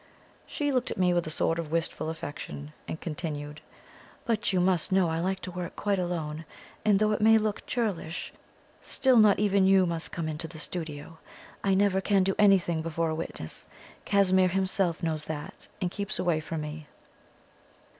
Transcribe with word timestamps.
She 0.47 0.71
looked 0.71 0.89
at 0.89 0.97
me 0.97 1.13
with 1.13 1.27
a 1.27 1.29
sort 1.29 1.59
of 1.59 1.71
wistful 1.71 2.09
affection, 2.09 2.73
and 2.87 2.99
continued: 2.99 3.61
"But 4.25 4.51
you 4.51 4.59
must 4.59 4.91
know 4.91 5.09
I 5.09 5.19
like 5.19 5.41
to 5.41 5.51
work 5.51 5.75
quite 5.75 5.99
alone, 5.99 6.43
and 6.83 6.97
though 6.97 7.11
it 7.11 7.21
may 7.21 7.37
look 7.37 7.67
churlish, 7.67 8.33
still 8.79 9.17
not 9.17 9.37
even 9.37 9.67
you 9.67 9.85
must 9.85 10.11
come 10.11 10.27
into 10.27 10.47
the 10.47 10.57
studio. 10.57 11.19
I 11.63 11.75
never 11.75 12.01
can 12.01 12.23
do 12.23 12.33
anything 12.39 12.81
before 12.81 13.09
a 13.11 13.15
witness; 13.15 13.67
Casimir 14.03 14.47
himself 14.47 15.03
knows 15.03 15.25
that, 15.25 15.67
and 15.79 15.91
keeps 15.91 16.17
away 16.17 16.39
from 16.39 16.61
me." 16.61 16.87